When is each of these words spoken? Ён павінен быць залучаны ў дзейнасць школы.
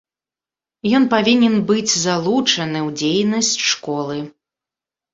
Ён 0.99 1.05
павінен 1.13 1.59
быць 1.69 1.93
залучаны 2.07 2.79
ў 2.87 2.99
дзейнасць 3.05 3.55
школы. 3.71 4.17